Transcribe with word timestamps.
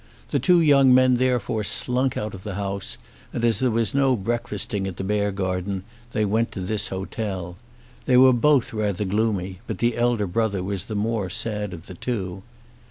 The 0.31 0.39
two 0.39 0.59
young 0.61 0.95
men 0.95 1.17
therefore 1.17 1.63
slunk 1.63 2.17
out 2.17 2.33
of 2.33 2.41
the 2.41 2.55
house, 2.55 2.97
and 3.31 3.45
as 3.45 3.59
there 3.59 3.69
was 3.69 3.93
no 3.93 4.15
breakfasting 4.15 4.87
at 4.87 4.97
the 4.97 5.03
Beargarden 5.03 5.83
they 6.11 6.25
went 6.25 6.51
to 6.53 6.61
this 6.61 6.87
hotel. 6.87 7.55
They 8.07 8.17
were 8.17 8.33
both 8.33 8.73
rather 8.73 9.05
gloomy, 9.05 9.59
but 9.67 9.77
the 9.77 9.95
elder 9.95 10.25
brother 10.25 10.63
was 10.63 10.85
the 10.85 10.95
more 10.95 11.29
sad 11.29 11.71
of 11.71 11.85
the 11.85 11.93
two. 11.93 12.41